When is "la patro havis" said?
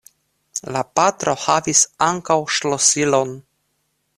0.75-1.83